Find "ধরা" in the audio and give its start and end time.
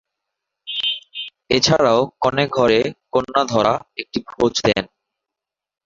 3.43-3.73